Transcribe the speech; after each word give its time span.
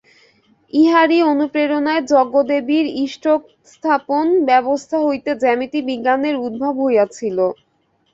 ইহারই 0.73 1.19
অনুপ্রেরণায় 1.31 2.03
যজ্ঞবেদীর 2.11 2.85
ইষ্টকস্থাপন-ব্যবস্থা 3.03 4.17
হইতে 5.05 5.31
জ্যামিতি-বিজ্ঞানের 5.41 6.35
উদ্ভব 6.45 6.73
হইয়াছিল। 6.83 7.37